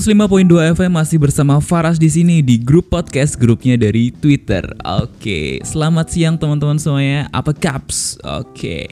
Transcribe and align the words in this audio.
105.2 0.00 0.80
FM 0.80 0.96
masih 0.96 1.20
bersama 1.20 1.60
Faras 1.60 2.00
di 2.00 2.08
sini 2.08 2.40
di 2.40 2.56
grup 2.56 2.88
podcast 2.88 3.36
grupnya 3.36 3.76
dari 3.76 4.08
Twitter. 4.08 4.64
Oke, 4.80 5.60
selamat 5.60 6.08
siang 6.08 6.40
teman-teman 6.40 6.80
semuanya. 6.80 7.28
Apa 7.36 7.52
caps? 7.52 8.16
Oke. 8.24 8.88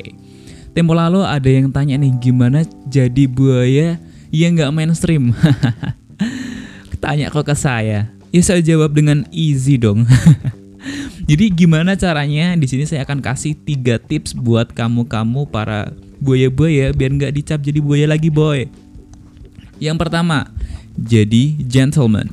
Tempo 0.76 0.92
lalu 0.92 1.24
ada 1.24 1.48
yang 1.48 1.72
tanya 1.72 1.96
nih 1.96 2.12
gimana 2.21 2.61
jadi 2.84 3.25
buaya 3.25 3.96
yang 4.29 4.52
nggak 4.52 4.68
mainstream. 4.68 5.32
Tanya 7.00 7.32
kok 7.32 7.48
ke 7.48 7.56
saya. 7.56 8.12
Ya 8.29 8.40
saya 8.45 8.61
jawab 8.61 8.93
dengan 8.93 9.25
easy 9.32 9.80
dong. 9.80 10.04
jadi 11.30 11.48
gimana 11.48 11.96
caranya? 11.96 12.52
Di 12.52 12.68
sini 12.68 12.84
saya 12.84 13.09
akan 13.09 13.25
kasih 13.25 13.56
tiga 13.56 13.96
tips 13.96 14.36
buat 14.36 14.77
kamu-kamu 14.77 15.48
para 15.48 15.88
buaya-buaya 16.20 16.93
biar 16.93 17.16
nggak 17.16 17.32
dicap 17.32 17.64
jadi 17.64 17.80
buaya 17.80 18.04
lagi 18.04 18.29
boy. 18.29 18.68
Yang 19.79 19.96
pertama, 20.03 20.57
jadi 20.98 21.54
gentleman. 21.66 22.26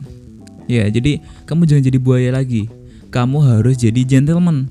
Ya, 0.65 0.89
jadi 0.89 1.21
kamu 1.45 1.69
jangan 1.69 1.83
jadi 1.85 1.99
buaya 2.01 2.29
lagi. 2.33 2.65
Kamu 3.13 3.37
harus 3.45 3.77
jadi 3.77 4.01
gentleman. 4.01 4.65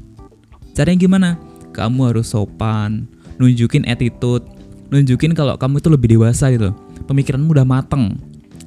Caranya 0.74 0.98
gimana? 0.98 1.28
Kamu 1.70 2.10
harus 2.10 2.34
sopan, 2.34 3.06
nunjukin 3.38 3.86
attitude, 3.86 4.42
nunjukin 4.90 5.32
kalau 5.38 5.54
kamu 5.54 5.78
itu 5.78 5.88
lebih 5.90 6.08
dewasa 6.18 6.50
gitu. 6.50 6.74
Pemikiranmu 7.06 7.54
udah 7.54 7.66
mateng. 7.66 8.18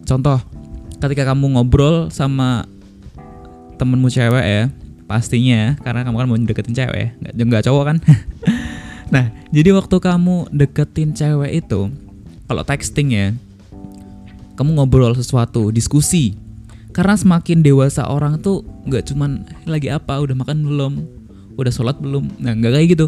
Contoh, 0.07 0.39
ketika 1.03 1.35
kamu 1.35 1.59
ngobrol 1.59 2.07
sama 2.07 2.63
temenmu 3.75 4.07
cewek 4.07 4.45
ya, 4.45 4.63
pastinya 5.05 5.55
ya, 5.55 5.69
karena 5.83 6.07
kamu 6.07 6.15
kan 6.15 6.27
mau 6.27 6.37
deketin 6.39 6.75
cewek, 6.75 7.07
nggak 7.19 7.33
nggak 7.35 7.63
cowok 7.67 7.83
kan? 7.83 7.97
nah, 9.13 9.25
jadi 9.51 9.75
waktu 9.75 9.95
kamu 9.99 10.51
deketin 10.51 11.11
cewek 11.11 11.51
itu, 11.63 11.91
kalau 12.47 12.63
texting 12.63 13.11
ya, 13.11 13.27
kamu 14.57 14.81
ngobrol 14.81 15.13
sesuatu, 15.13 15.69
diskusi. 15.69 16.33
Karena 16.89 17.13
semakin 17.13 17.61
dewasa 17.61 18.09
orang 18.09 18.41
tuh 18.41 18.65
nggak 18.89 19.13
cuman 19.13 19.45
lagi 19.69 19.93
apa, 19.93 20.17
udah 20.17 20.33
makan 20.33 20.65
belum, 20.65 20.93
udah 21.53 21.69
sholat 21.69 22.01
belum, 22.01 22.25
nah 22.41 22.57
nggak 22.57 22.73
kayak 22.73 22.87
gitu. 22.97 23.07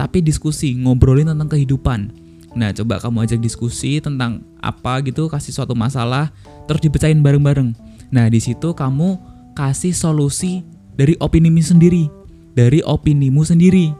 Tapi 0.00 0.24
diskusi, 0.24 0.72
ngobrolin 0.80 1.28
tentang 1.28 1.52
kehidupan. 1.52 2.16
Nah 2.56 2.72
coba 2.72 2.96
kamu 2.96 3.28
ajak 3.28 3.40
diskusi 3.44 4.00
tentang 4.00 4.40
apa 4.64 5.04
gitu, 5.04 5.28
kasih 5.28 5.52
suatu 5.52 5.76
masalah, 5.76 6.32
terus 6.64 6.80
dipecahin 6.80 7.20
bareng-bareng. 7.20 7.76
Nah 8.08 8.32
di 8.32 8.40
situ 8.40 8.72
kamu 8.72 9.20
kasih 9.52 9.92
solusi 9.92 10.64
dari 10.96 11.12
opinimu 11.20 11.60
sendiri, 11.60 12.08
dari 12.56 12.80
opinimu 12.80 13.44
sendiri. 13.44 13.92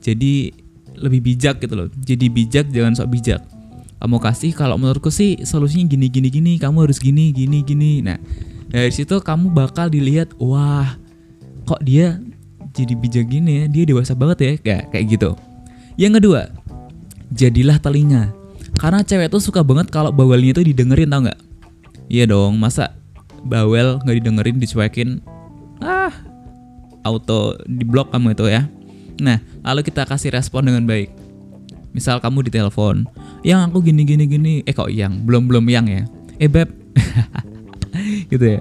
Jadi 0.00 0.48
lebih 0.96 1.20
bijak 1.20 1.60
gitu 1.60 1.76
loh. 1.76 1.92
Jadi 1.92 2.32
bijak 2.32 2.72
jangan 2.72 2.96
sok 2.96 3.12
bijak 3.12 3.59
kamu 4.00 4.16
kasih 4.16 4.56
kalau 4.56 4.80
menurutku 4.80 5.12
sih 5.12 5.44
solusinya 5.44 5.84
gini 5.92 6.08
gini 6.08 6.28
gini. 6.32 6.52
Kamu 6.56 6.88
harus 6.88 6.96
gini 6.96 7.36
gini 7.36 7.60
gini. 7.60 8.00
Nah 8.00 8.16
dari 8.72 8.88
situ 8.88 9.20
kamu 9.20 9.52
bakal 9.52 9.92
dilihat 9.92 10.32
wah 10.40 10.96
kok 11.68 11.84
dia 11.84 12.16
jadi 12.72 12.96
bijak 12.96 13.28
gini 13.28 13.52
ya? 13.60 13.64
Dia 13.68 13.84
dewasa 13.84 14.16
banget 14.16 14.38
ya 14.40 14.52
kayak 14.56 14.84
kayak 14.88 15.04
gitu. 15.12 15.30
Yang 16.00 16.12
kedua 16.16 16.40
jadilah 17.28 17.76
telinga. 17.76 18.32
Karena 18.80 19.04
cewek 19.04 19.28
tuh 19.28 19.44
suka 19.44 19.60
banget 19.60 19.92
kalau 19.92 20.08
bawelnya 20.08 20.56
itu 20.56 20.64
didengerin 20.64 21.12
tau 21.12 21.20
nggak? 21.28 21.40
Iya 22.08 22.24
dong 22.24 22.56
masa 22.56 22.96
bawel 23.44 24.00
nggak 24.00 24.16
didengerin 24.16 24.56
dicuekin? 24.56 25.20
Ah 25.84 26.16
auto 27.04 27.60
di 27.68 27.84
blok 27.84 28.16
kamu 28.16 28.32
itu 28.32 28.48
ya. 28.48 28.64
Nah 29.20 29.44
lalu 29.60 29.84
kita 29.84 30.08
kasih 30.08 30.32
respon 30.32 30.64
dengan 30.72 30.88
baik 30.88 31.19
misal 31.90 32.22
kamu 32.22 32.46
di 32.46 32.50
telepon 32.54 33.06
yang 33.42 33.64
aku 33.66 33.80
gini 33.80 34.04
gini 34.04 34.24
gini. 34.28 34.54
Eh 34.64 34.74
kok 34.74 34.92
yang? 34.92 35.24
Belum 35.24 35.48
belum 35.48 35.64
yang 35.68 35.86
ya? 35.88 36.02
Eh 36.36 36.48
beb. 36.48 36.68
Gitu 38.32 38.44
ya. 38.56 38.60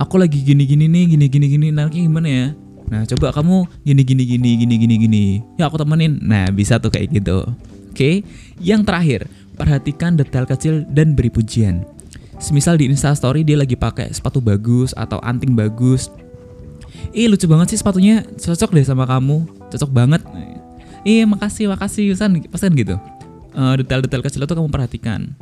Aku 0.00 0.16
lagi 0.16 0.40
gini 0.40 0.64
gini 0.64 0.88
nih 0.88 1.16
gini 1.16 1.26
gini 1.28 1.46
gini. 1.48 1.66
Nanti 1.72 2.04
gimana 2.04 2.28
ya? 2.28 2.46
Nah 2.90 3.06
coba 3.06 3.30
kamu 3.30 3.68
gini 3.86 4.02
gini 4.02 4.22
gini 4.26 4.50
gini 4.58 4.74
gini 4.76 4.94
gini. 4.96 5.24
Ya 5.60 5.70
aku 5.70 5.78
temenin. 5.78 6.18
Nah 6.22 6.48
bisa 6.50 6.80
tuh 6.80 6.90
kayak 6.90 7.12
gitu. 7.14 7.46
Oke? 7.90 8.24
Yang 8.58 8.82
terakhir 8.86 9.20
perhatikan 9.54 10.16
detail 10.16 10.48
kecil 10.48 10.82
dan 10.88 11.12
beri 11.14 11.28
pujian. 11.28 11.84
Semisal 12.40 12.80
di 12.80 12.88
instastory 12.88 13.44
dia 13.44 13.60
lagi 13.60 13.76
pakai 13.76 14.08
sepatu 14.10 14.40
bagus 14.40 14.96
atau 14.96 15.20
anting 15.20 15.52
bagus. 15.52 16.08
Ih 17.12 17.28
lucu 17.28 17.44
banget 17.44 17.76
sih 17.76 17.78
sepatunya. 17.78 18.24
Cocok 18.24 18.70
deh 18.72 18.86
sama 18.86 19.04
kamu. 19.04 19.44
Cocok 19.68 19.90
banget 19.92 20.24
iya 21.04 21.24
makasih 21.28 21.70
makasih 21.70 22.12
Yusan 22.12 22.44
pesan 22.48 22.72
gitu 22.76 22.96
uh, 23.54 23.74
detail-detail 23.76 24.24
kecil 24.24 24.44
itu 24.44 24.54
kamu 24.54 24.68
perhatikan 24.68 25.32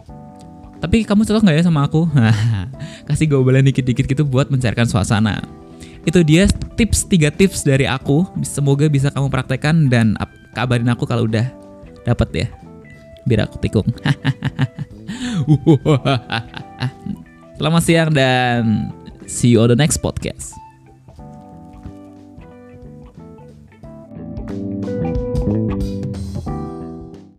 tapi 0.78 1.02
kamu 1.02 1.26
cocok 1.26 1.42
nggak 1.42 1.58
ya 1.58 1.64
sama 1.66 1.91
aku? 1.91 2.06
Kasih 3.10 3.26
gobelan 3.26 3.66
dikit-dikit 3.66 4.06
gitu 4.06 4.22
buat 4.22 4.46
mencairkan 4.46 4.86
suasana. 4.86 5.42
Itu 6.06 6.22
dia 6.22 6.46
tips, 6.78 7.10
tiga 7.10 7.34
tips 7.34 7.66
dari 7.66 7.84
aku. 7.84 8.24
Semoga 8.46 8.86
bisa 8.86 9.10
kamu 9.10 9.26
praktekkan 9.26 9.91
dan 9.91 10.14
kabarin 10.54 10.88
aku 10.88 11.02
kalau 11.02 11.26
udah 11.26 11.50
dapat 12.06 12.28
ya. 12.30 12.46
Biar 13.26 13.50
aku 13.50 13.58
tikung. 13.58 13.90
Selamat 17.58 17.82
siang 17.82 18.14
dan 18.14 18.94
see 19.26 19.50
you 19.50 19.58
on 19.58 19.75
the 19.75 19.75
next 19.75 19.98
podcast. 19.98 20.54